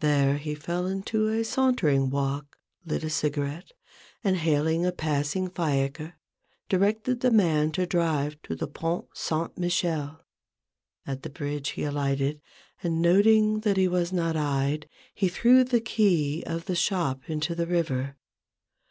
There 0.00 0.38
he 0.38 0.54
fell 0.54 0.86
into 0.86 1.28
a 1.28 1.44
sauntering 1.44 2.08
walk, 2.08 2.56
lit 2.86 3.04
a 3.04 3.10
cigarette, 3.10 3.72
and 4.24 4.38
hailing 4.38 4.86
a 4.86 4.92
passing 4.92 5.50
fiacre. 5.50 6.04
88 6.04 6.06
A 6.06 6.06
BOOK 6.06 6.06
OF 6.06 6.24
BARGAINS. 6.24 6.64
directed 6.92 7.20
the 7.20 7.30
man 7.30 7.72
to 7.72 7.86
drive 7.86 8.42
to 8.44 8.56
the 8.56 8.66
Pont 8.66 9.08
Saint 9.12 9.58
Michel. 9.58 10.24
At 11.06 11.22
the 11.22 11.28
bridge 11.28 11.72
he 11.72 11.84
alighted, 11.84 12.40
and 12.82 13.02
noting 13.02 13.60
that 13.60 13.76
he 13.76 13.88
was 13.88 14.10
not 14.10 14.36
eyed, 14.38 14.88
he 15.14 15.28
threw 15.28 15.64
the 15.64 15.82
key 15.82 16.42
of 16.46 16.64
the 16.64 16.74
shop 16.74 17.28
into 17.28 17.54
the 17.54 17.66
river. 17.66 18.16